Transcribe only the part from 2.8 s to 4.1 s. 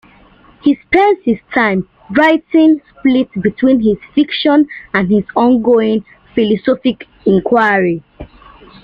split between his